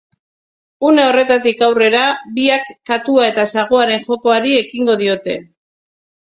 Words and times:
Une 0.91 1.01
horretatik 1.09 1.61
aurrera, 1.67 2.01
biak 2.37 2.65
katua 2.91 3.27
eta 3.33 3.45
saguaren 3.53 4.03
jokoari 4.09 4.57
ekingo 4.63 4.97
diote. 5.05 5.39